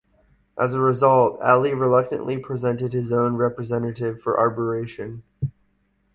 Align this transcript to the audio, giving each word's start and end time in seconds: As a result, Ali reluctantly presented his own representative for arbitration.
As 0.57 0.73
a 0.73 0.79
result, 0.79 1.39
Ali 1.43 1.75
reluctantly 1.75 2.39
presented 2.39 2.91
his 2.91 3.13
own 3.13 3.35
representative 3.35 4.19
for 4.19 4.35
arbitration. 4.39 5.21